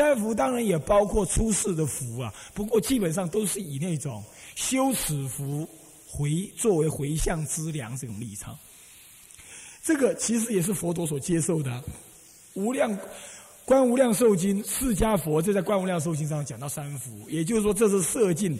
[0.00, 5.68] 三福当然也包括出世的福啊，不过基本上都是以那种修此福
[6.06, 8.58] 回作为回向资粮这种立场。
[9.82, 11.70] 这个其实也是佛陀所接受的，
[12.54, 12.98] 《无量
[13.66, 18.58] 观无量寿经》，释迦佛就在《观无量寿经》上讲到三福，也就是说这是摄尽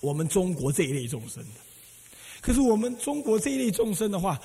[0.00, 1.60] 我们中国这一类众生的。
[2.40, 4.40] 可是我们中国这一类众生的话，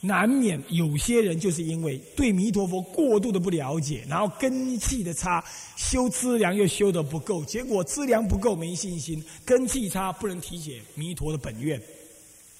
[0.00, 5.44] 难免有些人就是因为对弥陀佛过度的不了解，然后根气的差，
[5.76, 11.80] 修资粮又修的不够，结果资粮不够没信心，根气差不能体解弥陀的本愿，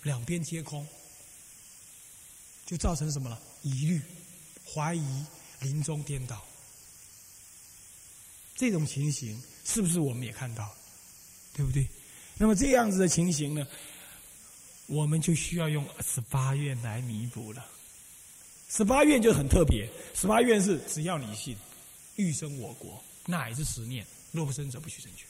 [0.03, 0.87] 两边皆空。
[2.67, 3.41] 就造成什么了？
[3.63, 4.01] 疑虑、
[4.65, 5.25] 怀疑、
[5.61, 6.41] 临终颠倒，
[8.55, 10.73] 这种情形是不是我们也看到？
[11.53, 11.85] 对不对？
[12.39, 13.67] 那么这样子的情形呢，
[14.91, 17.65] 我们就需要用十八愿来弥补了。
[18.69, 21.57] 十八愿就很特别，十八愿是只要你信，
[22.17, 25.27] 欲生我国，乃至十念，若不生者不许成全。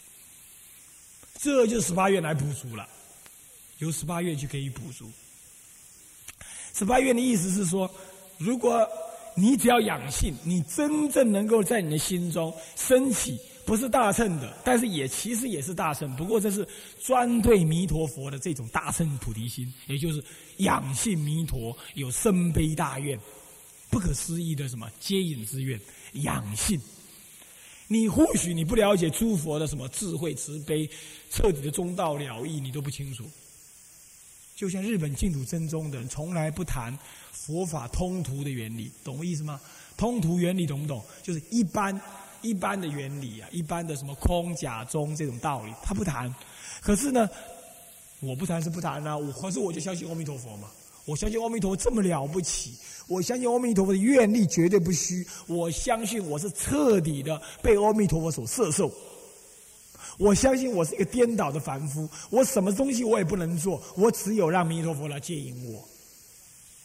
[1.39, 2.89] 这就是十八愿来补足了，
[3.79, 5.11] 由十八愿去给予补足。
[6.75, 7.91] 十八愿的意思是说，
[8.39, 8.89] 如果
[9.35, 16.67] 你只要养性，你真正能够在你的心中升起，不是大乘的，但是也其实也是大乘，不过这是
[17.01, 20.23] 专对弥陀佛的这种大乘菩提心，也就是
[20.59, 23.19] 养性弥陀有深悲大愿，
[23.89, 25.81] 不可思议的什么接引之愿，
[26.15, 26.81] 养性。
[27.87, 30.89] 你或许你不了解诸佛的什么智慧慈悲，
[31.31, 33.25] 彻底的中道了义，你都不清楚。
[34.57, 36.97] 就像日本净土真宗的人，从来不谈
[37.33, 39.61] 佛法通途的原理，懂我意思吗？
[39.97, 41.03] 通途原理懂不懂？
[41.23, 41.99] 就是一般
[42.43, 46.35] 一般的原理啊，一般的什么空假中这种道理，他不谈。
[46.83, 47.29] 可是呢，
[48.21, 50.71] 我不谈是不谈啊，我可是我就相信阿弥陀佛嘛，
[51.05, 52.75] 我相信阿弥陀佛这么了不起，
[53.07, 58.91] 我相信阿弥陀佛的愿力绝对不虚，我相信我是彻底的被阿弥陀佛所摄受。
[60.19, 65.83] 我相信我是一个颠倒的凡夫，我什么东西我也不能做，我只有让弥陀佛来接引我。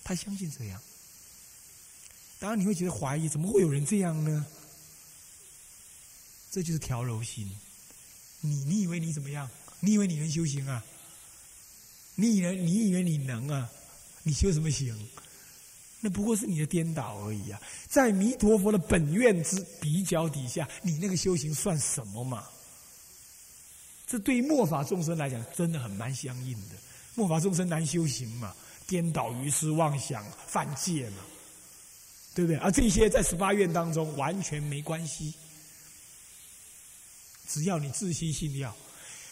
[0.04, 0.80] 他相信这样，
[2.40, 4.46] 当然你会觉得怀疑，怎么会有人这样呢？
[6.56, 7.52] 这就是调柔心。
[8.40, 9.50] 你你以为你怎么样？
[9.82, 10.82] 你以为你能修行啊？
[12.16, 13.70] 你以为你以为你能啊？
[14.24, 14.98] 你修什么行？
[16.00, 17.62] 那不过是你的颠倒而已啊！
[17.90, 22.46] 在弥陀佛的本愿之比较底下，你那个修行算什么嘛？
[24.08, 26.76] 这对于末法众生来讲，真的很蛮相应的。
[27.16, 28.56] 末法众生难修行嘛，
[28.88, 31.18] 颠倒愚痴妄想犯戒嘛，
[32.34, 32.58] 对不对？
[32.60, 35.34] 而这些在十八愿当中完全没关系，
[37.48, 38.76] 只要你自心信要。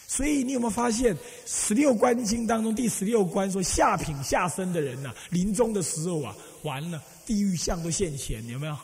[0.06, 1.16] 所以你有没有发现，
[1.46, 8.76] 十六观经当中第十六关说下品下生的人呐，临终的时候啊，完了地狱相都现前，有没有？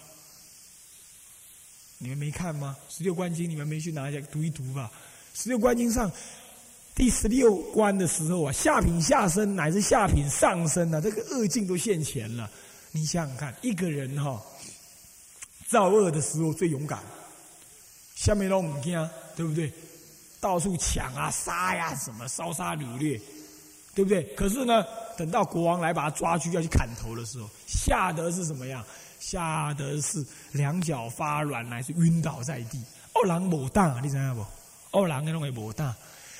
[1.98, 2.74] 你们没看吗？
[2.88, 4.90] 十六观经你们没去拿一下读一读吧。
[5.34, 6.10] 十六观经上
[6.94, 12.50] 第十六关的时候啊，下品下生乃至下品上生啊，这个恶境都现前了。
[12.92, 14.42] 你想想看，一个人哈
[15.68, 16.98] 造恶的时候最勇敢，
[18.20, 19.72] 下面都唔惊，对不对？
[20.40, 23.18] 到处抢啊、杀呀，什么烧杀掳掠，
[23.94, 24.22] 对不对？
[24.34, 24.84] 可是呢，
[25.16, 28.84] 等到国王来把他抓去要去砍头的时候，吓得是什么样？
[29.20, 30.22] 吓得是
[30.52, 32.78] 两脚发软，乃至晕倒在地。
[33.14, 34.44] 哦，狼某大，你知道不？
[34.98, 35.96] 二郎跟认为某大，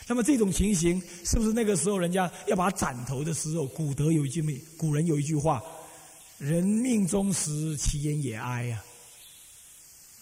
[0.06, 4.42] 那么这种情形是不是那个时候人家要把他斩头的时候，古德有一句
[4.76, 5.62] 古人有一句话
[6.36, 8.84] ：“人命终时，其言也哀呀。”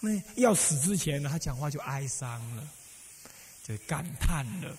[0.01, 2.63] 那要死之前呢，他讲话就哀伤了，
[3.67, 4.77] 就感叹了，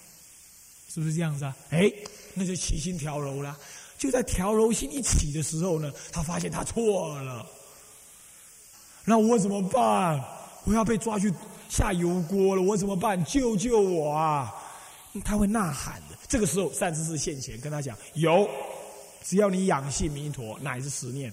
[0.94, 1.56] 是不是这样子啊？
[1.70, 1.92] 哎，
[2.34, 3.58] 那就起心调柔了。
[3.98, 7.46] 就在调柔心一起的时候呢，他发现他错了，
[9.06, 10.24] 那我怎么办？
[10.66, 11.34] 我要被抓去。
[11.70, 13.24] 下油锅了，我怎么办？
[13.26, 14.52] 救救我啊！
[15.24, 16.18] 他会呐喊的。
[16.28, 18.50] 这个时候，善知识现前，跟他讲：有，
[19.24, 21.32] 只要你养性弥陀，乃是十念，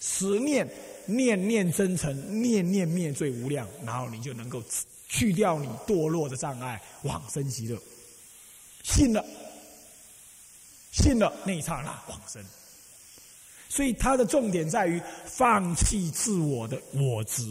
[0.00, 0.64] 十念
[1.06, 4.62] 念念真诚，念念灭罪无量，然后你就能够
[5.08, 7.80] 去掉你堕落的障碍，往生极乐。
[8.82, 9.24] 信了，
[10.92, 12.44] 信了，那一刹那往生。
[13.68, 17.42] 所以，他的重点在于放弃自我的我执。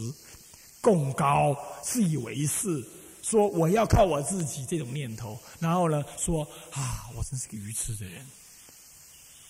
[0.80, 2.84] 共高，自以为是，
[3.22, 8.26] 说我要靠我自己这种念头，然后呢，说啊，我真是个愚痴的人，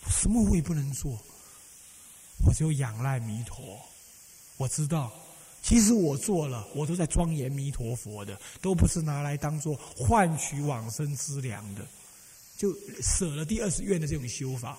[0.08, 1.18] 什么我也不能做，
[2.46, 3.80] 我只有仰赖弥陀。
[4.56, 5.12] 我知道，
[5.62, 11.86] 其实我做了，我都在庄严弥陀佛的，都不是拿来当做换取往生之粮的，
[12.56, 12.72] 就
[13.02, 14.78] 舍了第二十愿的这种修法，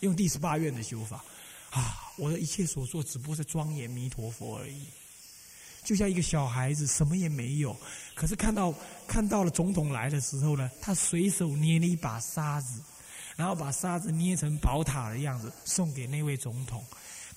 [0.00, 1.24] 用第十八愿的修法，
[1.70, 4.82] 啊，我的一切所做，只不过是庄严弥陀佛而已。
[5.84, 7.74] 就像一个小孩子，什么也没有。
[8.14, 8.74] 可是看到
[9.06, 12.82] 看到了总统来的时候呢，他随手捏了一把沙子，
[13.36, 16.84] 然后把沙子捏成宝塔的样子，送给那位总统。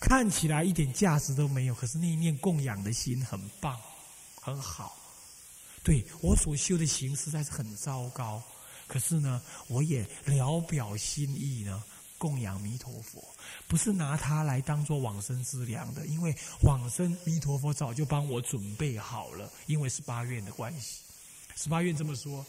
[0.01, 3.79] 看起来一点价值都没有，可是那一念供养的心很棒，
[4.41, 4.97] 很好。
[5.83, 8.41] 对我所修的行实在是很糟糕，
[8.87, 11.83] 可是呢，我也聊表心意呢，
[12.17, 13.23] 供养弥陀佛，
[13.67, 21.01] 不是拿它来当做往生之粮的，因为往生弥陀佛早就帮我准备好了， 因为十八愿的关系。
[21.55, 22.43] 十八愿这么说：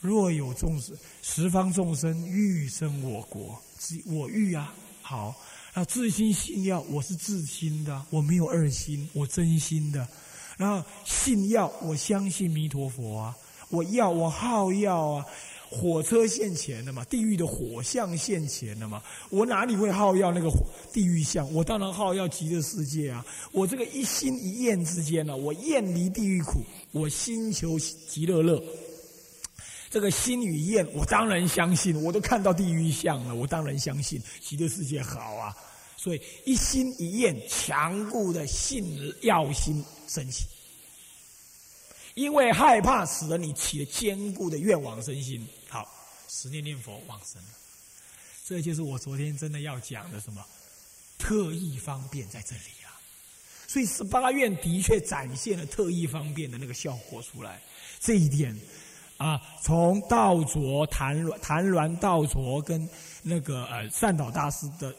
[0.00, 3.62] 若有众生，十方众生欲生我国，
[4.06, 4.72] 我欲啊，
[5.02, 5.34] 好。
[5.74, 10.06] 啊，自心信要，我是自心的，我没有二心，我真心的。
[10.56, 13.36] 然后信要，我相信弥陀佛啊，
[13.70, 15.26] 我要我好要啊，
[15.68, 20.48] 火车现前的嘛，地狱的火象现前的嘛，我哪里会好要那个
[20.92, 21.52] 地狱相？
[21.52, 23.26] 我当然好要极乐世界啊！
[23.50, 26.62] 我这个一心一念之间呢，我厌离地狱苦，
[26.92, 28.62] 我心求极乐乐。
[29.94, 35.56] 这个心与愿，我当然相信，我都看到地狱相了，我当然相信极乐世界好啊。
[35.96, 38.84] 所以一心一愿，强固的信
[39.22, 40.46] 要心升起，
[42.14, 45.46] 因为害怕使得你起了坚固的愿望身心。
[45.68, 45.88] 好，
[46.28, 47.48] 十念念佛往生了，
[48.44, 50.44] 这就是我昨天真的要讲的什么
[51.18, 52.98] 特异方便在这里啊。
[53.68, 57.62] 所以十八愿的确展现了特异方便的那个效果出来，
[58.00, 58.58] 这一点。
[59.16, 62.88] 啊，从道卓谭鸾谭鸾道卓跟
[63.22, 64.94] 那个呃善导大师的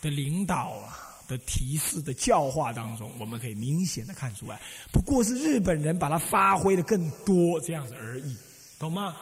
[0.00, 4.60] 的领导啊的提示的教化当中，我们可以明显的看出来，
[4.92, 8.36] 不过是日本人把它发挥的更多这样子而已，
[8.78, 9.16] 懂吗？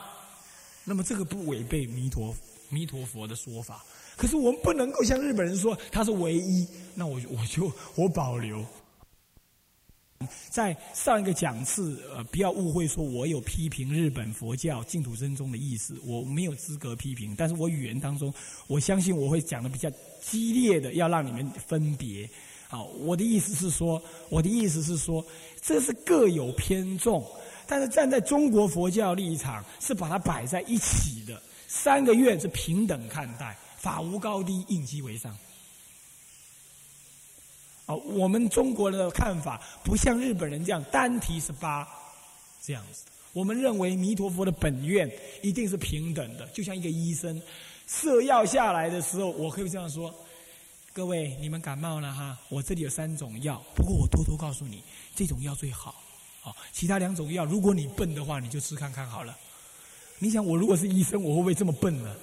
[0.85, 2.35] 那么这个不违背弥陀
[2.69, 3.85] 弥陀佛的说法，
[4.17, 6.67] 可是我们不能够像日本人说他是唯一，
[6.97, 8.67] 那我我就我保留。
[10.51, 17.35] 在上一个讲次，呃，不要误会，说我有批评日本佛教净土真宗的意思，我没有资格批评。
[17.37, 18.33] 但是我语言当中，
[18.67, 19.89] 我相信我会讲的比较
[20.21, 22.29] 激烈的，要让你们分别。
[22.69, 25.25] 好，我的意思是说，我的意思是说，
[25.63, 27.25] 这是各有偏重，
[27.67, 31.41] 但是站在中国佛教立场，是把它摆在一起的。
[31.67, 35.35] 三个月是平等看待，法无高低，应机为上。
[37.95, 41.87] 我们中国的看法不像日本人这样单提十八
[42.63, 43.05] 这样子。
[43.33, 45.11] 我们认为弥陀佛的本愿
[45.41, 47.41] 一定是平等的，就像一个医生
[47.87, 50.13] 设药下来的时候，我可以这样说：
[50.93, 54.83] 各位，你们感冒了哈，我这里有三种药，不过我偷偷告诉你，
[55.15, 55.95] 这种药最好。
[56.43, 59.37] 哦，其他两种药，如果你笨的话，你就吃看看好了。
[60.19, 62.17] 你想，我如果是医生，我会不会这么笨呢？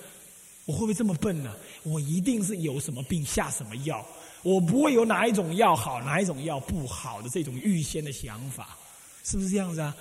[0.65, 1.55] 我会不会这么笨呢？
[1.83, 4.05] 我一定是有什么病下什么药。
[4.47, 8.77] 我不会有哪一种药好，哪一种药不好的这种预先的想法，
[9.25, 9.93] 是不是这样子啊？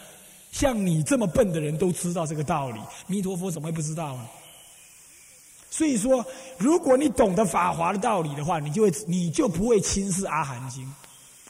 [0.52, 4.25] 像你这么笨的人都知道这个道理，弥陀佛怎么会不知道呢？
[5.69, 6.25] 所以说，
[6.58, 10.88] 如果你懂得法华的道理的话，你就会你就不会轻视阿含经。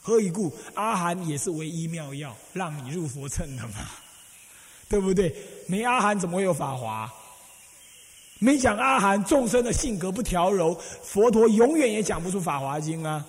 [0.01, 0.51] 何以故？
[0.73, 3.75] 阿含也是唯一妙药，让你入佛乘的嘛，
[4.89, 5.35] 对不对？
[5.67, 7.13] 没阿含怎么会有法华？
[8.39, 10.73] 没讲阿含众生的性格不调柔，
[11.03, 13.25] 佛陀永远也讲不出《法华经》啊，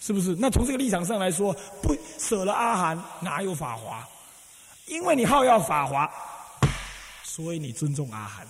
[0.00, 0.36] 是不是？
[0.38, 1.52] 那从这个立场上来说，
[1.82, 4.06] 不舍了阿含，哪有法华？
[4.86, 6.10] 因为你好要法华，
[7.22, 8.46] 所以你尊重阿含，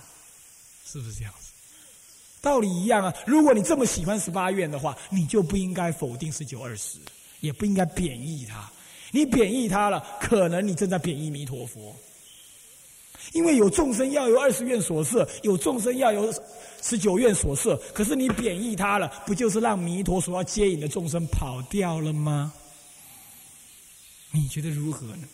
[0.85, 1.51] 是不是这样子？
[2.41, 3.13] 道理一样啊。
[3.25, 6.97] 如果你这么喜欢十八愿的话，你就不应该否定十九二十，
[7.39, 8.69] 也不应该贬义他。
[9.11, 11.95] 你贬义他了，可能你正在贬义弥陀佛。
[13.31, 16.33] 因为有众生要有二十愿所摄，有众生要有
[16.81, 22.53] 十九愿所摄，可是你贬义他了，不就是让弥陀所要接引的众生跑掉了吗？
[24.31, 25.27] 你觉得如何呢？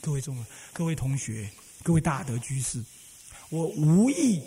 [0.00, 0.36] 各位众、
[0.72, 1.48] 各位同学、
[1.82, 2.78] 各位大德居士，
[3.48, 4.42] 我无意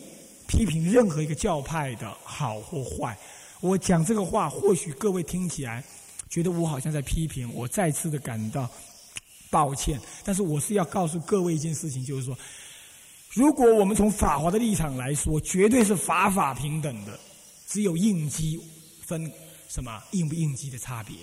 [0.48, 3.18] 批评任何一个教派的好或坏。
[3.60, 5.84] 我讲这个话，或许各位听起来
[6.30, 8.70] 觉得我好像在批评，我再次的感到。
[9.50, 12.38] 抱歉，但是我是要告诉各位一件事情，就是说，
[13.34, 17.20] 如果我们从法华的立场来说，绝对是法法平等的，
[17.68, 18.60] 只有应机
[19.06, 19.32] 分
[19.68, 21.16] 什么应不应机的差别，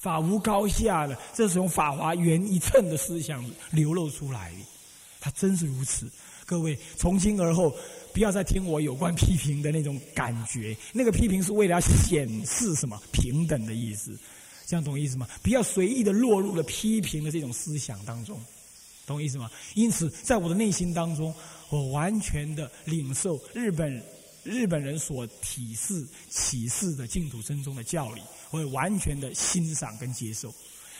[0.00, 4.58] 法无高下的，这是从法华原一寸的思想流露出来的，
[5.20, 6.10] 它真是如此。
[6.46, 7.72] 各位从今而后
[8.12, 13.00] 不要再听我有关批评的那种感觉，那个批评是为了要显示什么？
[13.12, 14.18] 平等的意思。
[14.70, 15.26] 这样懂意思吗？
[15.42, 18.40] 不要随意的落入了批评的这种思想当中，
[19.04, 19.50] 懂意思吗？
[19.74, 21.34] 因此，在我的内心当中，
[21.70, 24.00] 我完全的领受日本
[24.44, 28.22] 日本人所体示、启示的净土真宗的教理，
[28.52, 30.54] 我会完全的欣赏跟接受。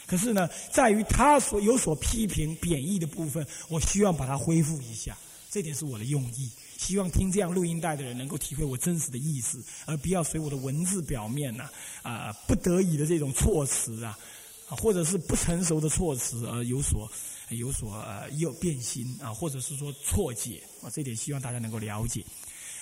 [0.04, 5.16] 可是呢，在于他所有所批评、贬义的部分，我希望把它恢复一下。
[5.48, 6.50] 这点是我的用意。
[6.80, 11.68] 希望听这样录音带的人能够体会我真实的意思，而不要随我的文字表面呐
[12.02, 14.18] 啊不得已的这种措辞啊，
[14.66, 17.06] 或者是不成熟的措辞而有所
[17.50, 22.24] 有所呃有变心啊，或者是说错解啊，这点希望大家能够了解。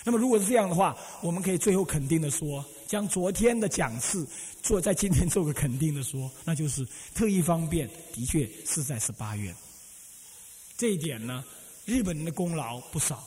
[0.04, 4.24] 那么如果是这样的话，我们可以最后肯定的说，将昨天的讲次
[4.62, 6.86] 做在今天做个肯定的说，那就是
[7.16, 9.52] 特异方便的确是在十八月。
[10.76, 11.44] 这一点呢，
[11.84, 13.26] 日本人的功劳不少。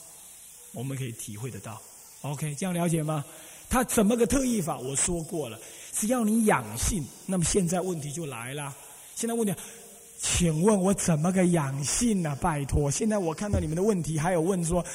[0.74, 1.82] 我们可以体会得到
[2.22, 3.24] ，OK，这样了解吗？
[3.70, 4.78] 他怎么个特异法？
[4.80, 5.58] 我说过了，
[5.94, 7.06] 只要你养性。
[7.26, 8.76] 那么现在问题就来了，
[9.16, 9.54] 现在问题，
[10.22, 12.38] 请问我怎么个养性呢？
[12.42, 14.86] 拜托，现在我看到你们的问题，还有问说，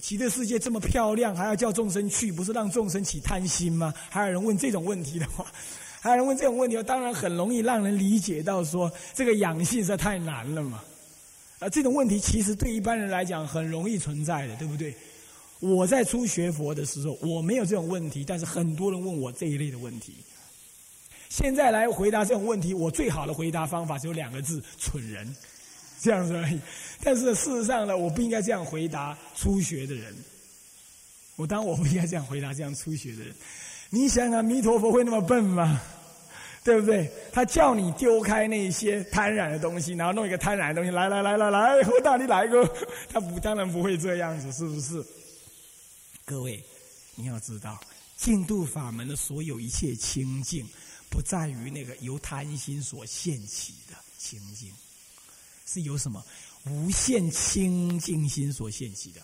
[0.00, 3.92] 极乐世界这么漂亮，还要叫众生去，不是让众生起贪心吗？
[4.08, 5.46] 还有人问这种问题的话，
[6.00, 10.82] 还有人问这种问题，当然很容易让人理解到说，这个养性实在太难了嘛。
[11.58, 14.94] 啊，这种问题其实对一般人来讲很容易存在的，对不对？
[15.64, 20.14] 我在初学佛的时候，我没有这种问题，但是很多人问我这一类的问题。
[21.30, 25.34] 现在来回答这种问题，我最好的回答方法只有两个字：蠢人，
[26.02, 26.60] 这样子而已。
[27.02, 30.14] 但是事实上呢，我不应该这样回答初学的人。
[31.36, 33.34] 我当我不应该这样回答这样初学的人。
[33.88, 35.80] 你想想，弥陀佛会那么笨吗？
[36.62, 37.10] 对不对？
[37.32, 42.70] 他叫你丢开那些贪婪的东西，然后弄一个贪婪的东西，来来来来来，我大你来个，
[43.12, 45.02] 他不当然不会这样子，是不是？
[46.26, 46.64] 各位，
[47.16, 47.78] 你要知道，
[48.16, 50.66] 净度法门的所有一切清净，
[51.10, 54.72] 不在于那个由贪心所现起的清净，
[55.66, 56.24] 是由什么
[56.64, 59.20] 无限清净心所现起的。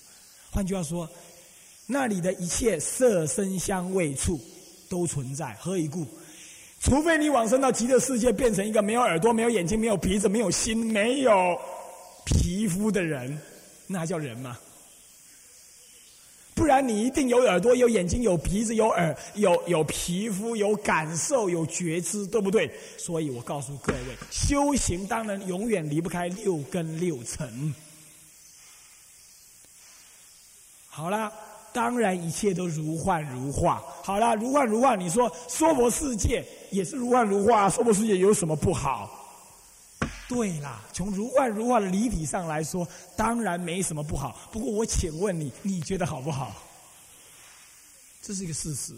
[0.50, 1.10] 换句话说，
[1.86, 4.38] 那里的一切色声香味触
[4.90, 5.54] 都存在。
[5.54, 6.06] 何以故？
[6.80, 11.58] 除非你往生到极乐世界，变成一个没有耳朵、没有眼睛、没有鼻子、没有心、没有
[12.26, 13.40] 皮肤的人，
[13.86, 14.58] 那还叫人吗？
[16.60, 22.70] 不然你一定有耳朵、有眼睛、有鼻子、有耳、有有皮肤、有感受、有觉知，对不对？
[22.98, 23.98] 所以我告诉各位，
[24.30, 27.74] 修行当然永远离不开六根六尘。
[30.90, 31.32] 好了，
[31.72, 33.82] 当然一切都如幻如化。
[34.02, 39.19] 好了，如幻如化，你说娑婆世界也是如幻如化，娑婆世界有什么不好？
[40.30, 44.48] 对啦，从如幻如化的离体上来说，当然没什么不好。
[44.52, 46.54] 不过我请问你，你觉得好不好？
[48.22, 48.94] 这是一个事实。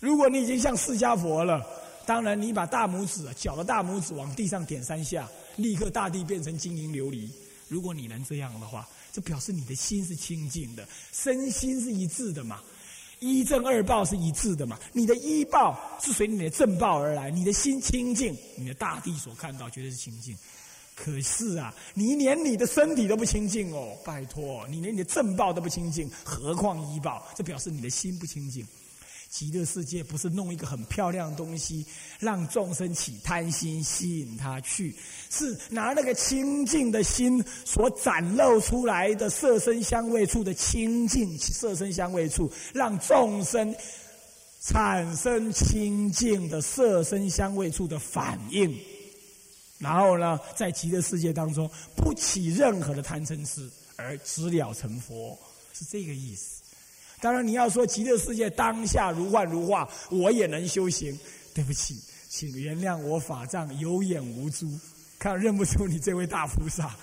[0.00, 1.64] 如果你已经像释迦佛了，
[2.04, 7.30] 当然你把大拇指、脚的大拇指往地上点三下，立刻大地变成金银琉璃。
[7.68, 12.60] 如果你能这样的话，这表示你的心是清净的，身心是一致的嘛。
[13.20, 14.76] 一正二报是一致的嘛？
[14.92, 20.36] 你的一报是随你的正报而来，你的心清净，你的大地所看到绝对是清净。
[20.96, 27.28] 可是啊，你连你的身体都不清净哦，拜托，你连你的正报都不清净，何况医报？
[27.36, 28.66] 这表示你的心不清净。
[29.28, 31.84] 极乐世界不是弄一个很漂亮的东西，
[32.18, 34.94] 让众生起贪心，吸引他去，
[35.30, 43.74] 是拿那个清净的心所展露出来的色身香味处的清净色身香味处，让众生
[44.62, 48.72] 产生清净的色身香味处的反应，
[49.78, 55.38] 然后呢，在极乐世界当中不起任何的贪嗔痴，而直了成佛，
[55.72, 56.62] 是这个意思。
[57.20, 61.18] 当然，你要说极乐世界当下如幻如化，我也能修行。
[61.54, 64.66] 对不起，请原谅我法藏有眼无珠，
[65.18, 66.94] 看认不出你这位大菩萨，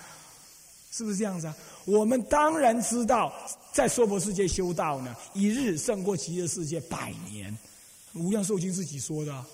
[0.92, 1.56] 是不是这样子啊？
[1.84, 3.32] 我们当然知道，
[3.72, 7.56] 在娑婆世界修道呢，一日胜过极乐世界百年。
[8.14, 9.44] 无量寿经自己说的，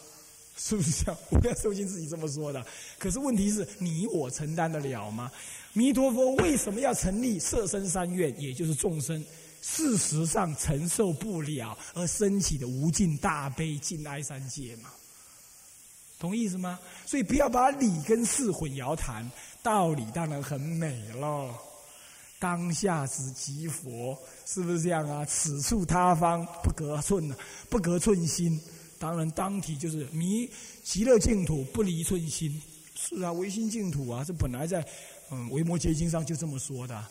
[0.63, 1.19] 是不是这样？
[1.31, 2.65] 无量寿经自己这么说的。
[2.99, 5.33] 可是问题是你我承担得了吗？
[5.73, 9.25] 弥陀佛为什么要成立色身三愿，也就是众生？
[9.63, 14.91] 事实上承受不了而升起的无尽大悲尽哀三界嘛，
[16.19, 16.79] 同意思吗？
[17.07, 19.31] 所以不要把理跟事混淆谈，
[19.63, 21.55] 道理当然很美喽。
[22.39, 25.25] 当下之即佛，是不是这样啊？
[25.25, 27.35] 此处他方不隔寸
[27.69, 28.61] 不隔寸心。
[29.01, 30.47] 当然当体就是弥
[30.85, 32.63] 极乐净土不离寸心。
[32.95, 34.87] 是啊，唯心净土啊，这本来在
[35.31, 37.03] 嗯《维摩诘经》上就这么说的。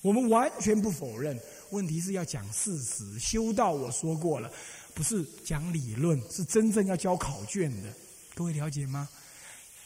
[0.00, 1.38] 我们完全不否认。
[1.68, 4.50] 问题是要讲事实，修道我说过了，
[4.94, 7.92] 不是讲理论，是真正要交考卷的。
[8.34, 9.06] 各位了解吗？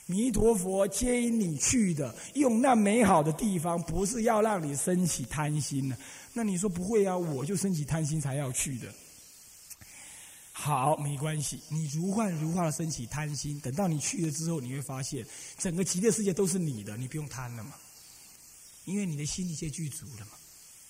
[0.07, 5.97] 弥陀佛接引你去的，用那美好的地方，不是要让你升起贪心呢？
[6.33, 7.19] 那你说不会啊？
[7.19, 8.87] 我就升起贪心才要去的。
[10.65, 15.27] 好，没关系，你如幻如化的升起贪心，等到你去了之后，你会发现
[15.59, 17.73] 整个极乐世界都是你的，你不用贪了嘛，
[18.85, 20.39] 因为你的心已经具足了嘛，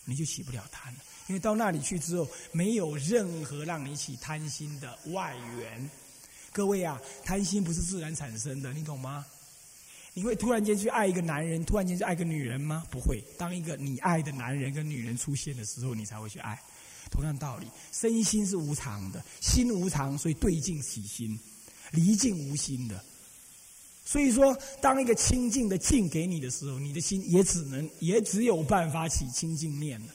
[0.05, 1.00] 你就起不了贪了。
[1.26, 5.91] 因为到那里去之后，没有任何让你起贪心的外缘。
[6.52, 9.25] 各位啊，贪心不是自然产生的，你懂吗？
[10.12, 12.87] 你会突然间去爱一个男人，突然间去爱个女人吗？
[12.91, 13.25] 不会。
[13.38, 16.61] 当一个你爱的男人跟女人出现的时候，你才会去爱。
[17.12, 21.38] 同样道理，身心是无常的，心无常，所以对境起心，
[21.92, 23.04] 离境无心的。
[24.04, 30.07] 所以说，当一个清净的境给你的时候，你的心也只能，也只有办法起清净念了。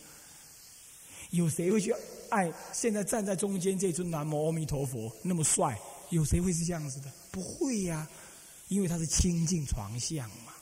[1.29, 1.93] 有谁会去
[2.29, 5.79] 爱现在站在中间这尊南无阿弥陀佛那么帅？
[6.09, 7.11] 有谁会是这样子的？
[7.31, 8.07] 不会呀，
[8.69, 10.53] 因为他是清净床相嘛，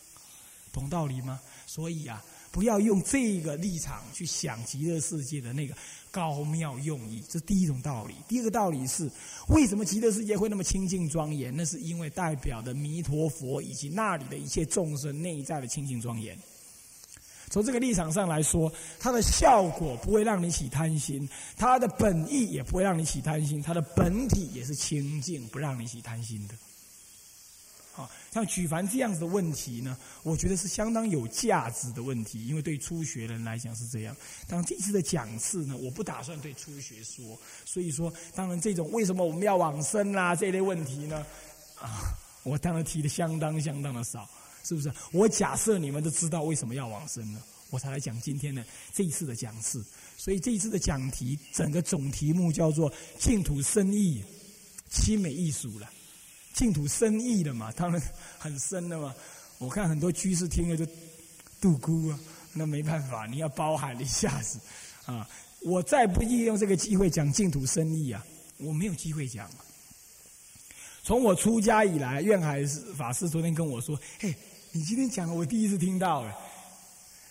[0.74, 1.40] 懂道理吗？
[1.66, 2.24] 所以啊，
[2.56, 5.76] 不要用这个立场去想极乐世界的那个
[6.10, 8.16] 高妙用意，这是第一种道理。
[8.30, 9.12] 第二个道理是，
[9.50, 11.54] 为什么极乐世界会那么清净庄严？
[11.54, 16.34] 那是因为代表的弥陀佛以及那里的一切众生内在的清净庄严。
[17.50, 18.72] 从这个立场上来说，
[19.02, 26.54] 它的效果不会让你起贪心，它的本意也不会让你起贪心，它的本体也是清净，不让你起贪心的。
[27.96, 34.16] 啊，像举凡这样子的问题呢，我觉得是相当有价值的问题，因为对初学人来讲是这样。
[34.48, 41.26] 当这次的讲次呢，我不打算对初学说，所以说，当然这种为什么我们要往生啦这类问题呢，
[41.80, 44.30] 啊，我当然提的相当相当的少。
[44.68, 44.92] 是不是？
[45.12, 49.86] 我假设你们都知道为什么要往生了，我才来讲今天的这一次的讲次。
[50.18, 54.24] 所以这一次的讲题，整个总题目叫做“净土深意，
[54.92, 55.88] 凄美艺术”了。
[56.56, 58.02] 净土深意的嘛，当然
[58.40, 59.14] 很深的嘛。
[59.60, 60.84] 我看很多居士听了就
[61.62, 62.20] 度孤啊，
[62.54, 64.58] 那没办法，你要包含一下子
[65.06, 65.30] 啊。
[65.62, 68.26] 我再不利用这个机会讲净土深意啊，
[68.58, 69.48] 我没有机会讲。
[71.04, 72.66] 从我出家以来，愿海
[72.98, 74.34] 法师昨天跟我说：“嘿。”
[74.76, 76.36] 你今天讲的，我第一次听到了。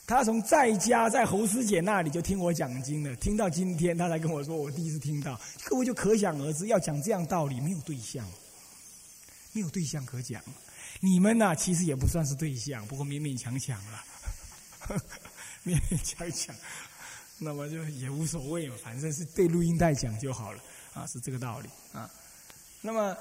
[0.07, 5.39] 他从在家在侯师姐那里就听我讲经了，听到今天他才跟我说，我第一次听到。
[5.65, 8.27] 各位就可想而知，要讲这样道理，没有对象，
[9.55, 10.43] 没有对象可讲。
[11.01, 14.05] 你们呢，其实也不算是对象，不过勉勉强强了，
[15.65, 16.55] 勉勉强强。
[17.39, 20.63] 那么就也无所谓嘛，反正是对录音带讲就好了
[20.93, 22.11] 啊，是这个道理啊。
[22.83, 23.17] 那么。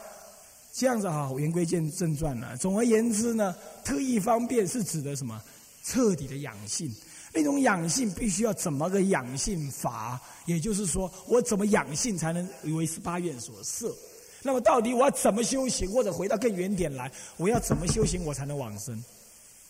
[0.76, 2.58] 这样子哈，言归正正传了。
[2.58, 5.40] 总而言之呢，特意方便是指的什么？
[5.84, 6.92] 彻底的养性。
[7.32, 10.20] 那种养性必须要怎么个养性法？
[10.48, 13.96] 也就是说，我怎么养性才能为十八愿所摄？
[14.44, 15.92] 那么到底我要怎么修行？
[15.92, 19.04] 或者回到更原点来，我要怎么修行我才能往生？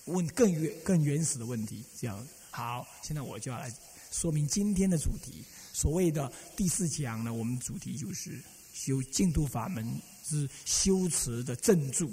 [0.05, 1.85] 问更原更原始的问题。
[1.97, 3.71] 这样好，现在我就要来
[4.11, 5.43] 说明今天的主题。
[5.71, 8.39] 所谓的第四讲呢，我们主题就是
[8.73, 10.01] 修净土法门。
[10.25, 12.09] 之修持的正住、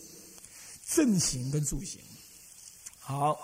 [0.85, 2.01] 正行跟助行。
[2.99, 3.39] 好，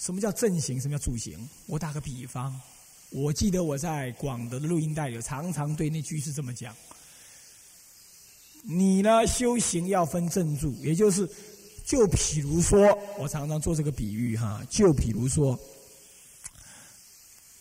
[0.00, 0.80] 什么叫正行？
[0.80, 1.48] 什么叫助行？
[1.66, 2.60] 我打个比方，
[3.10, 6.74] 我记得我在广德的录音带里，常常对那句是这么讲：
[8.68, 11.28] 你呢修行要分正助，也就是，
[11.84, 15.58] 就譬如说，我常常做这个比喻哈，就譬如说，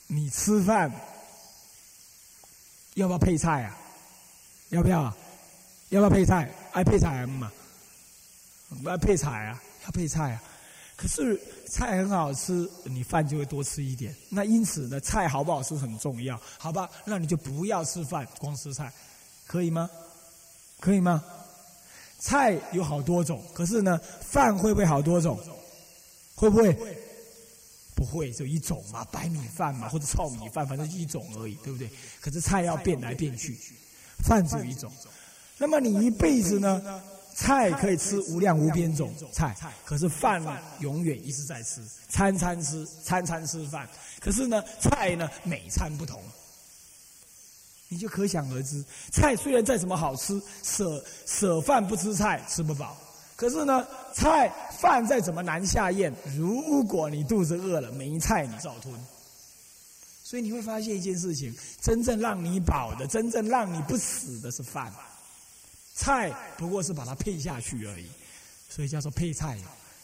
[0.08, 0.91] 你吃饭
[2.96, 3.78] 要不要配菜啊？
[4.70, 5.04] 要不要？
[5.89, 6.52] 要不要配菜？
[6.72, 7.52] 爱配菜 M 嘛？
[8.82, 9.62] 不爱配菜啊？
[9.86, 10.44] 要配菜啊？
[10.98, 11.39] 可是
[11.70, 14.15] 菜很好吃，你饭就会多吃一点。
[14.30, 16.89] 那因此呢，菜好不好吃很重要，好吧？
[17.06, 18.91] 那你就不要吃饭，光吃菜，
[19.46, 19.88] 可以吗？
[20.86, 21.24] 可以吗？
[22.19, 25.39] 菜有好多种，可是呢，饭会不会好多种？
[26.36, 26.78] 会不会？
[27.95, 31.89] 不会，就一种嘛，白米饭嘛，或者糙米饭，反正一种而已，对不对？
[32.21, 33.58] 可是菜要变来变去。
[34.19, 34.91] 饭只有一种，
[35.58, 37.02] 那么你一辈子呢？
[37.34, 43.89] 菜可以吃无量无边种菜，可是饭呢，永远一直在吃，餐餐吃，餐餐吃饭。
[44.19, 46.21] 可是呢，菜呢，每餐不同，
[47.95, 48.84] 你就可想而知。
[49.10, 52.97] 菜虽然再怎么好吃，舍舍饭不吃菜吃不饱。
[53.38, 58.93] 可是呢，菜饭再怎么难下咽，如果你肚子饿了，没菜你照吞。
[60.23, 64.93] 所以你会发现一件事情：真正让你饱的、真正让你不死的是饭，
[65.93, 68.10] 菜不过是把它配下去而已。
[68.67, 69.58] 所以叫做配菜，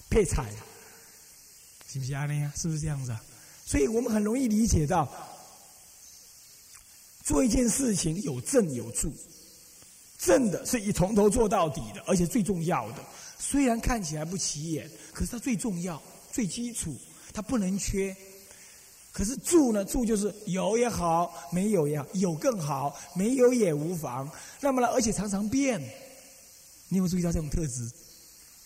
[0.10, 0.46] 配菜，
[1.88, 2.54] 行不行啊？
[2.56, 3.14] 是不是这样子？
[3.66, 5.10] 所以我们很容易理解到，
[7.24, 9.14] 做一件事情有正有助，
[10.18, 13.04] 正的是以从头做到底的，而且最重要的。
[13.38, 16.96] 虽然看起来不起眼，可是它最重要、最基础，
[17.34, 18.16] 它不能缺。
[19.12, 19.84] 可是住呢？
[19.84, 24.30] 住就是有也好，没有也好，有更好，没有也无妨。
[24.62, 24.88] 那么呢？
[24.88, 25.82] 而且常常变。
[26.88, 27.92] 你有没有注意到这种特质？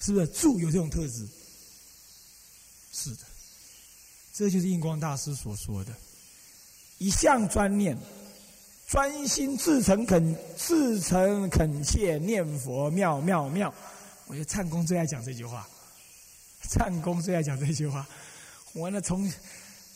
[0.01, 1.27] 是不是住有这种特质？
[2.91, 3.23] 是的，
[4.33, 5.91] 这就是印光大师所说的：
[6.99, 7.97] 一向专念。
[8.95, 13.73] 专心至诚恳，至诚恳切念佛，妙妙妙！
[14.25, 15.67] 我觉得灿公最爱讲这句话，
[16.61, 18.07] 灿公最爱讲这句话。
[18.71, 19.29] 我呢，从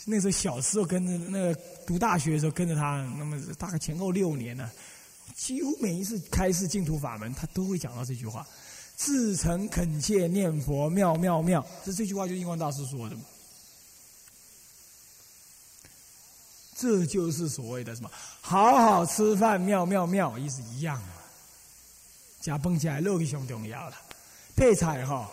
[0.04, 1.58] 那时候小时候跟着那个
[1.88, 4.70] 读大学的时候跟着他，那么大概前后六年呢，
[5.34, 8.46] 几乎每一次开示净土法门，他都会讲到这句话：
[8.98, 11.66] 至诚恳切念佛，妙妙妙！
[11.86, 13.16] 这这句话就印光大师说的。
[16.80, 18.10] 这就是所谓的什么？
[18.40, 21.16] 好好吃饭，妙妙妙，意思一样啊。
[22.40, 23.96] 加蹦起来肉就重要了。
[24.56, 25.30] 配菜哈，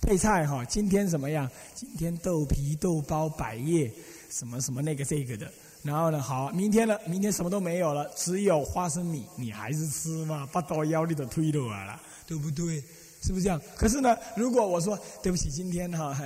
[0.00, 1.50] 配菜哈，今天怎么样？
[1.74, 3.92] 今天豆皮、豆包、百叶，
[4.30, 5.52] 什么什么那个这个的。
[5.82, 6.96] 然后呢，好，明天呢？
[7.04, 10.48] 明天什么都没有了，只有花生米，你还是吃吗？
[10.52, 12.80] 把刀腰里的推出来了，对不对？
[13.22, 13.60] 是不是这样？
[13.76, 16.16] 可是呢，如果我说对不起，今天哈。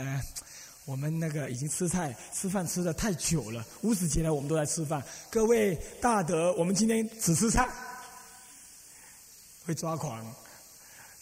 [0.87, 5.01] 我们那个已经吃菜吃饭吃的太久了，五十节来我们都在吃饭。
[5.31, 7.69] 各位大德，我们今天只吃菜，
[9.65, 10.25] 会抓狂。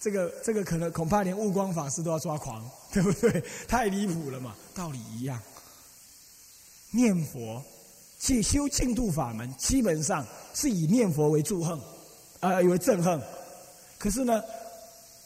[0.01, 3.45] 这个这个可能恐怕连悟光法师都要抓狂，对不对？
[3.67, 5.39] 太离谱了嘛，道理一样。
[6.93, 7.63] 念佛，
[8.19, 11.79] 去修净土法门，基本上是以念佛为祝恨，
[12.41, 13.21] 啊，为憎恨。
[13.99, 14.43] 可是呢？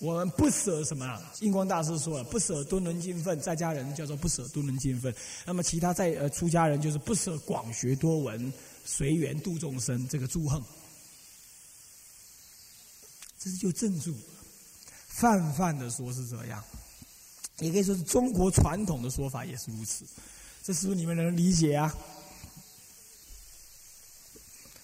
[0.03, 1.33] 我们不舍什么啊？
[1.43, 5.15] 印光大师说了，不舍多能精分，在家人叫做不舍多能精分。
[5.47, 8.53] 那么其他在呃出家人就是不舍广学多闻，
[8.85, 10.61] 随缘度众生，这个诸横。
[13.39, 14.13] 这是就正住，
[15.07, 16.61] 泛泛的说是这样，
[17.61, 20.05] 也可以说是中国传统的说法也是如此。
[20.65, 21.95] 这是不是你们能理解啊？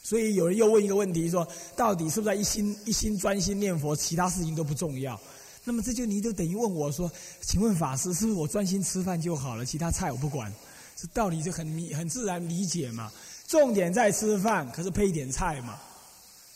[0.08, 5.20] 所以有人又问一个问题，说到底是不是一心一心专心念佛，其他事情都不重要？
[5.64, 10.50] 那么这就你就等于问我说，请问法师，是不是我专心吃饭就好了，其他菜我不管？
[10.96, 13.12] 这道理就很明很自然理解嘛。
[13.46, 15.78] 重点在吃饭，可是配一点菜嘛。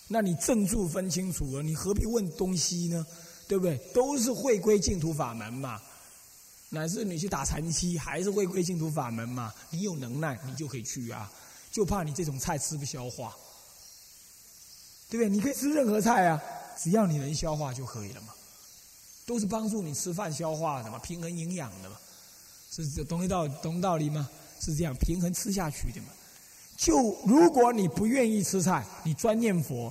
[0.09, 3.07] 那你正住分清楚了，你何必问东西呢？
[3.47, 3.77] 对不对？
[3.93, 5.79] 都是会归净土法门嘛。
[6.71, 9.53] 乃至你去打禅期，还是会归净土法门嘛。
[9.69, 11.31] 你有能耐，你就可以去啊。
[11.73, 13.35] 就怕你这种菜吃不消化，
[15.11, 15.29] 对不对？
[15.29, 16.41] 你可以吃任何菜啊，
[16.79, 18.29] 只要你能消化就可以了嘛。
[19.25, 21.97] 都是帮助你吃饭消化的嘛，平衡营养的嘛，
[22.71, 24.29] 是懂一道懂道理吗？
[24.61, 26.09] 是这样，平衡吃下去的嘛。
[26.77, 29.91] 就如果你不愿意吃菜，你专念佛，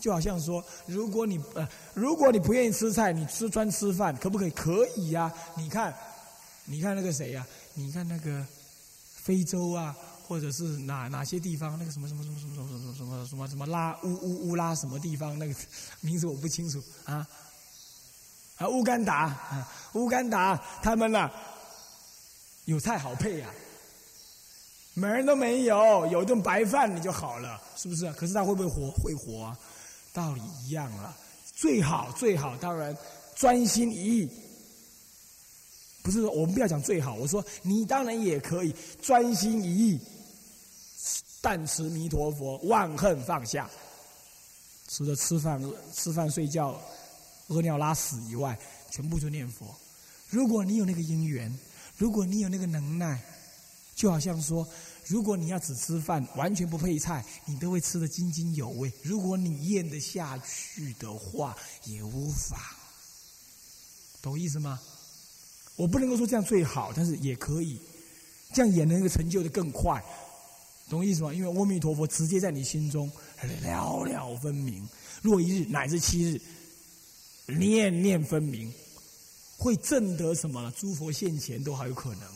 [0.00, 4.50] 就好像说，如果你呃，如果你不愿意吃菜，你吃专吃饭，可不可以？
[4.50, 5.32] 可以呀。
[5.54, 5.94] 你看，
[6.64, 7.46] 你看那个谁呀？
[7.74, 8.44] 你看那个
[9.14, 9.94] 非洲啊。
[10.30, 15.54] 或者是哪哪些地方那个什么什么什么什么什么什么什么什么什么拉乌乌乌拉什么地方那个
[16.02, 17.26] 名字我不清楚啊
[18.58, 21.28] 啊乌干达啊乌干达他们呐
[22.66, 23.50] 有菜好配呀
[24.94, 28.12] 门都没有有顿白饭你就好了是不是？
[28.12, 28.88] 可是他会不会活？
[29.02, 29.58] 会活啊，
[30.12, 31.16] 道理一样了。
[31.56, 32.96] 最好最好当然
[33.34, 34.30] 专心一意。
[36.04, 40.00] 不是说我们不要讲最好，我说你当然也可以专心一意。
[41.40, 43.68] 但持弥陀佛，万恨放下。
[44.88, 45.62] 除了吃饭、
[45.94, 46.80] 吃饭、睡觉、
[47.48, 48.58] 屙尿、拉屎以外，
[48.90, 49.66] 全部就念佛。
[50.28, 51.56] 如果你有那个因缘，
[51.96, 53.22] 如果你有那个能耐，
[53.94, 54.66] 就好像说，
[55.06, 58.92] 如果你要只吃饭，完全不配菜，你都会吃得津津有味。
[59.02, 62.58] 如果你咽得下去的话，也无妨。
[64.20, 64.80] 懂意思吗？
[65.76, 67.80] 我不能够说这样最好，但是也可以，
[68.52, 70.04] 这样也能够成就的更快。
[70.90, 71.32] 懂意思吗？
[71.32, 73.10] 因为阿弥陀佛直接在你心中
[73.62, 74.86] 了了分明，
[75.22, 76.40] 若一日乃至七日，
[77.46, 78.70] 念念分明，
[79.56, 80.70] 会证得什么？
[80.76, 82.28] 诸佛现前都还有可能。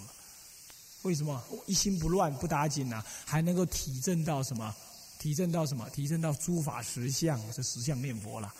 [1.03, 1.43] 为什么？
[1.67, 3.05] 一心不乱不打紧呢？
[3.27, 4.75] 还能够体证到什么？
[5.19, 5.91] 体证到什么？
[5.91, 8.55] 体证到诸法实相，这实相念佛了。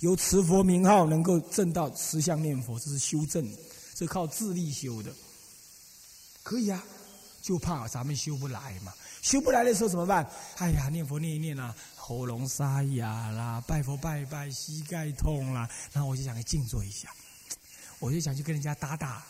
[0.00, 3.48] 由持佛名号能够证到实相念佛，这是修正，
[3.94, 5.10] 这靠自力修的，
[6.42, 6.84] 可以啊。
[7.46, 10.28] 就怕咱们修不来嘛，修不来的时候怎么办？
[10.58, 17.08] 哎呀，念佛念一念啊，喉咙沙哑啦，拜佛拜拜，膝盖痛啦，然后我就想去静坐一下，
[18.00, 19.22] 我就想去跟人家打打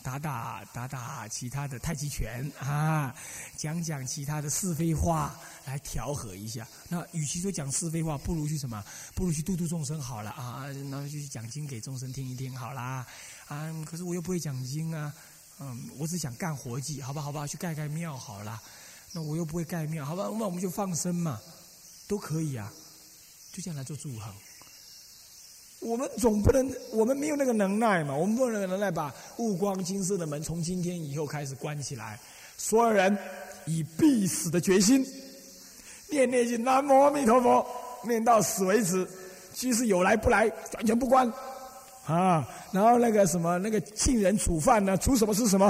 [0.00, 3.12] 打打打打其他的太极拳啊，
[3.56, 6.64] 讲讲其他的是非话来调和一下。
[6.88, 8.80] 那与其说讲是非话，不如去什么？
[9.16, 10.66] 不如去度度众生好了啊！
[10.88, 13.04] 那就去讲经给众生听一听好啦。
[13.48, 15.12] 啊，可是我又不会讲经啊，
[15.60, 18.60] 嗯，我只想干活计，好吧，好吧，去盖盖庙好了。
[19.12, 21.38] 那我又不会盖庙，好吧，那我们就放生嘛，
[22.08, 22.72] 都可以啊，
[23.52, 24.32] 就这样来做祝恒。
[25.80, 28.14] 我们总不能，我们没有那个能耐嘛。
[28.14, 32.18] 我们不能能耐把悟光金色的门从今天以后开始关起来。
[32.56, 33.16] 所有人
[33.66, 35.06] 以必死的决心，
[36.08, 37.66] 念念经南无阿弥陀佛，
[38.04, 39.06] 念到死为止。
[39.52, 41.30] 即使有来不来，完全不关。
[42.10, 45.66] 啊，然后那个什么，那个亲人煮饭呢，煮什么是什么。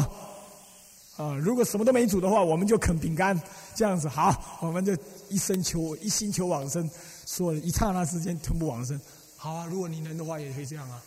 [1.16, 3.38] 啊，如果什么都没煮的话，我们就啃饼干，
[3.74, 4.96] 这样子好，我们就
[5.28, 6.88] 一生求一心求往生，
[7.26, 8.98] 说一刹那之间吞不往生。
[9.36, 11.02] 好啊，如果你能的话，也可以这样啊。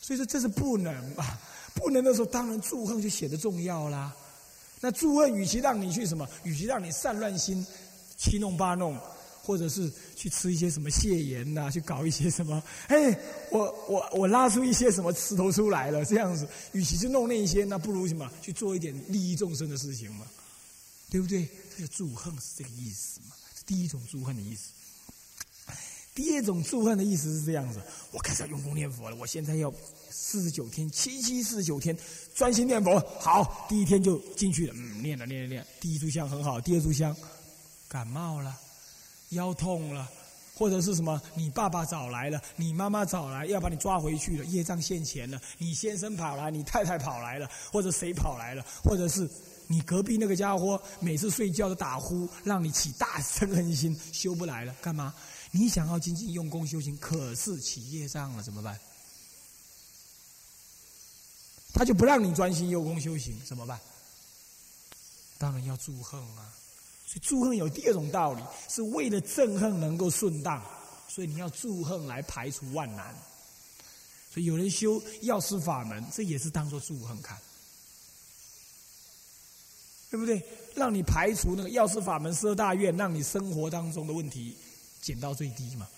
[0.00, 1.38] 所以说这是不能啊，
[1.74, 4.12] 不能的时候，当然祝贺就显得重要啦。
[4.80, 7.64] 那祝贺与其让你去什么，与其让你散乱心，
[8.16, 8.98] 七弄八弄，
[9.50, 13.18] 或者是去吃一些什么泻盐呐，去搞一些什么，哎，
[13.50, 13.58] 我
[13.88, 20.24] 我我拉出一些什么石头出来了，这样子，与其去弄那些，那不如什么去做一点利益众生的事情嘛，
[21.10, 21.48] 对不对？
[21.76, 24.70] 这个祝贺是这个意思嘛，是第一种祝贺的意思。
[26.14, 27.80] 第二种祝贺的意思是这样子：
[28.12, 29.72] 我开始要用功念佛了，我现在要
[30.10, 31.96] 四十九天，七七四十九天
[32.36, 33.00] 专心念佛。
[33.18, 35.66] 好，第一天就进去了，嗯，念了念了念。
[35.80, 37.16] 第一炷香很好，第二炷香
[37.88, 38.56] 感冒了，
[39.30, 40.08] 腰痛了，
[40.54, 41.20] 或者是什么？
[41.34, 45.40] 你爸爸找来了，你妈妈找来要把你抓回去了，业障现前了。
[45.58, 49.28] 你先生跑来，你太太跑来了，或者谁跑来了，或者是
[49.66, 55.14] 你隔壁那个家伙每次睡觉都打呼，让你起大嗔恨心，修不来了，干嘛？
[55.52, 58.78] 你想要精进用功修行，可是起业障了，怎么办？
[61.72, 63.78] 他就不让你专心用功修行，怎么办？
[65.38, 66.52] 当然要祝贺啊！
[67.10, 70.64] 所以祝恨有第二种道理，是为了憎恨能够顺当，
[71.08, 73.12] 所以你要祝恨来排除万难。
[74.32, 77.36] 所以有人修药师法门，这也是当做祝恨看，
[80.08, 80.40] 对不对？
[80.76, 84.56] 让你排除那个药师法门十二大愿，让你生活当中的问题。
[85.02, 85.88] 减到最低嘛。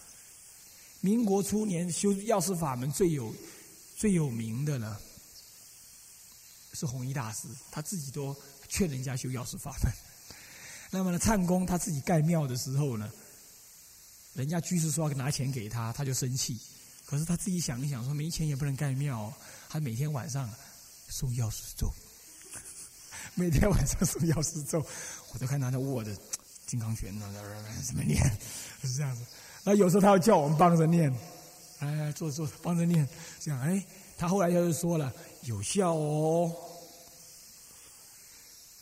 [1.00, 3.34] 民国初年修药师法门最有
[3.96, 4.96] 最有名的呢，
[6.72, 8.34] 是弘一大师，他自己都
[8.68, 9.92] 劝人家修药师法门。
[10.94, 13.10] 那么呢，灿公他自己盖庙的时候呢，
[14.34, 16.60] 人家居士说要拿钱给他，他就生气。
[17.06, 19.32] 可是他自己想一想，说没钱也不能盖庙，
[19.70, 20.48] 他每天晚上
[21.10, 21.90] 诵药师咒，
[23.34, 24.84] 每天晚上诵药师咒，
[25.32, 26.14] 我都看他在握着
[26.66, 27.26] 金刚拳呢，
[27.86, 28.22] 怎么念。
[28.82, 29.22] 是这样子，
[29.64, 31.10] 那有时候他要叫我们帮着念，
[31.78, 33.08] 哎，做做帮着念，
[33.40, 33.82] 这样哎，
[34.18, 35.10] 他后来就是说了
[35.44, 36.54] 有效哦。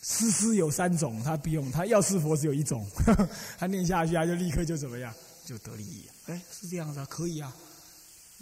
[0.02, 2.86] 诗诗有三种，他不用，他药师佛只有一种，
[3.58, 6.04] 他念下去他就立刻就怎么样，就得利益。
[6.26, 7.54] 哎，是这样子，可以啊。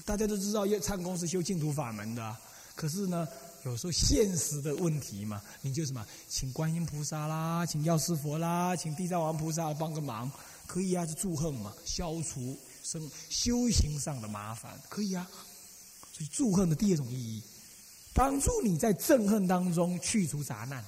[0.05, 2.37] 大家都知道，要唱功是修净土法门的，
[2.77, 3.27] 可是呢，
[3.65, 10.31] 有时候现实的问题嘛，你就什么，请观音菩萨啦，请药师佛啦，请地藏王菩萨帮个忙。
[10.69, 15.27] 可以啊，是祝贺嘛，消除生修行上的麻烦，可以啊。
[16.13, 17.43] 所以祝贺的第二种意义，
[18.13, 20.85] 帮助你在憎恨当中去除杂难。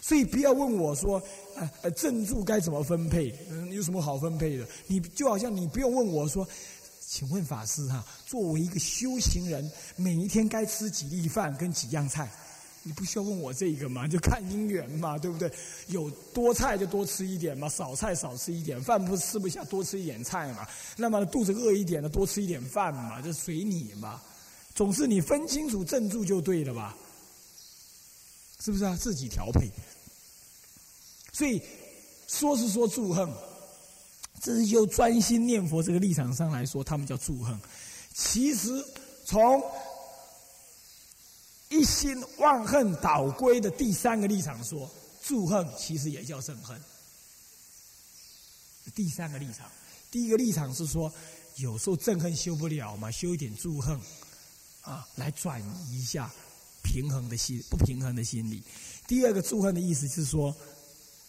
[0.00, 1.22] 所以不要问我说，
[1.56, 3.34] 呃呃，正助该怎么分配？
[3.50, 4.66] 嗯，有什么好分配的？
[4.86, 6.46] 你就好像你不用问我说，
[7.06, 12.28] 请问法师哈，作为一个修行人，每一天该吃几粒饭跟几样菜？
[12.82, 15.52] 你不需要问我这个嘛，就看姻缘嘛，对不对？
[15.88, 20.66] 有多菜就多吃一点嘛，少菜少吃一点，饭不吃不下多吃一点菜嘛。
[20.96, 24.18] 那么肚子饿一点的多吃一点饭嘛，就随你嘛。
[24.74, 26.96] 总是你分清楚正住就对了吧？
[28.60, 28.96] 是不是啊？
[28.96, 29.70] 自己调配。
[31.32, 31.62] 所以
[32.26, 33.28] 说是说祝贺，
[34.40, 37.58] 这是就专心念佛这个立场上来说，他们叫祝贺。
[38.12, 38.84] 其实
[39.24, 39.62] 从
[41.68, 44.90] 一心忘恨倒归的第三个立场说，
[45.22, 46.80] 祝恨其实也叫憎恨。
[48.94, 49.70] 第三个立场，
[50.10, 51.10] 第一个立场是说，
[51.56, 53.98] 有时候憎恨修不了嘛，修一点祝恨，
[54.82, 56.30] 啊，来转移一下
[56.82, 58.62] 平衡的心不平衡的心理。
[59.06, 60.54] 第二个祝恨的意思是说，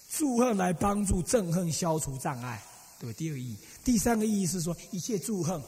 [0.10, 2.62] 祝恨来帮助憎恨消除障碍，
[3.00, 3.16] 对吧？
[3.18, 3.56] 第二个意义。
[3.84, 5.62] 第三个意义是说，一切祝恨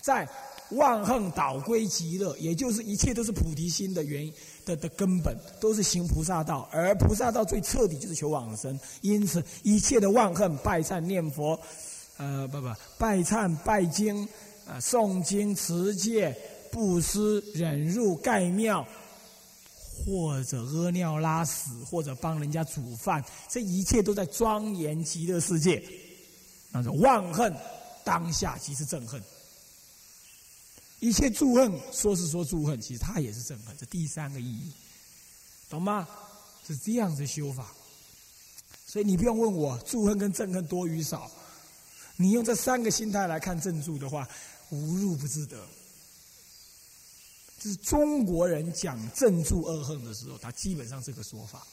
[0.00, 0.28] 在。
[0.70, 4.34] 万恨倒归极乐，也就是一切都是菩提心的原因
[4.64, 8.76] 的的根本，都是行菩萨道，而菩萨道最彻底就是求往生。
[9.00, 11.56] 因此，一切的万恨拜忏念佛，
[12.16, 12.66] 呃，不不，
[12.98, 14.28] 拜忏拜经，
[14.66, 16.36] 啊，诵经持戒
[16.72, 18.84] 布施忍辱盖庙，
[20.04, 25.82] 或者屙尿拉屎，或者帮人家煮饭，这一切都在庄严极乐世界。
[26.70, 27.54] 那种忘恨
[28.04, 29.22] 当下即是憎恨，
[31.00, 33.74] 一切祝恨说是说祝恨，其实它也是憎恨。
[33.78, 34.70] 这第三个意义，
[35.70, 36.06] 懂吗？
[36.66, 37.72] 是这样子修法。
[38.86, 41.30] 所以你不用问我祝恨跟憎恨多与少，
[42.16, 44.28] 你用这三个心态来看正助的话，
[44.70, 45.56] 无入不自得。
[47.58, 51.66] 就是中国人讲正住恶恨的时候，他基本上这个说法，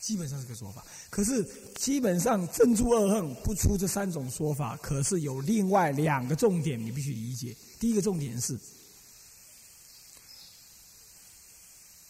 [0.00, 0.84] 基本上这个说法。
[1.10, 7.56] 可是基本上正住恶恨不出这三种说法，可是有另外两个重点你必须理解。
[7.78, 8.58] 第一个重点是，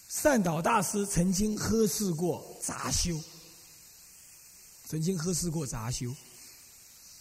[0.09, 3.21] 善导大师曾经呵斥过杂修，
[4.89, 6.15] 曾经呵斥过杂修，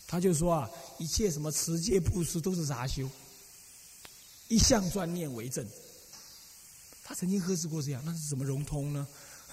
[0.07, 3.07] 他就说啊，一切什么持戒布施都是杂修。
[4.49, 5.65] 一向专念为正，
[7.03, 9.07] 他曾经呵斥过这样，那是怎么融通呢？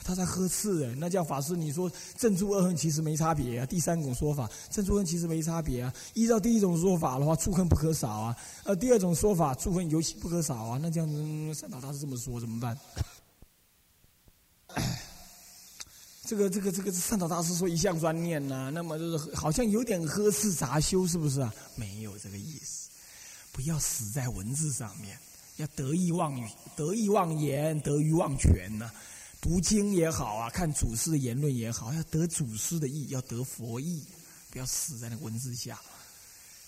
[0.05, 3.67] 他在呵斥人，那叫法师，你说正住恶恨其实没差别啊。
[3.67, 5.93] 第三种说法，正助恨其实没差别啊。
[6.15, 8.37] 依照第一种说法的话，助恨不可少啊。
[8.65, 10.79] 呃，第二种说法，助恨尤其不可少啊。
[10.81, 12.79] 那这样子，三岛大师这么说怎么办？
[16.25, 21.53] 这个这个这个善导大师说一向专念呐，那么就是好像有点呵斥杂修，是不是啊？
[21.75, 22.86] 没有这个意思。
[23.57, 25.19] 不要死在文字上面，
[25.57, 28.93] 要得意忘语、得意忘言、得意忘权呐。
[29.41, 34.05] 读经也好啊，看祖师的言论也好，要得祖师的意，要得佛意，
[34.51, 35.81] 不要死在那文字下。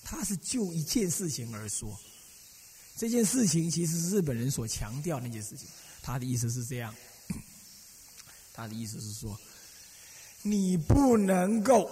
[0.03, 1.95] 他是就一件事情而说，
[2.97, 5.69] 这件事情其实是日本人所强调那件事情。
[6.01, 6.95] 他的意思是这样，
[8.55, 9.39] 他的意思是说，
[10.41, 11.87] 你不能够。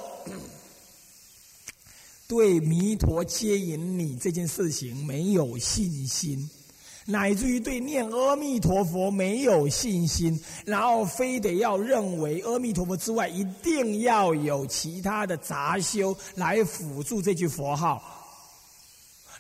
[2.29, 6.51] 对弥陀接引你这件事情没有信心，
[7.05, 18.03] 乃至于对念阿弥陀佛没有信心，然后非得要认为阿弥陀佛之外一定要有其他的杂修来辅助这句佛号，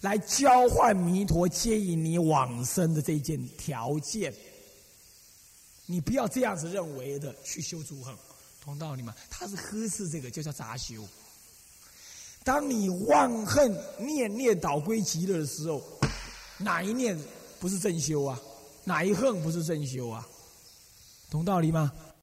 [0.03, 4.33] 来交换弥陀接引你往生的这件条件。
[5.87, 8.17] 你不要这样子认为的去修诸恒，
[8.63, 9.13] 同道理吗？
[9.29, 11.05] 他是呵斥这个，就叫杂修。
[12.47, 15.83] 当你忘恨念念倒归极乐的时候，
[16.59, 17.19] 哪一念
[17.59, 18.41] 不是正修啊？
[18.85, 20.25] 哪一恨不是正修啊？
[21.29, 21.91] 懂道理吗？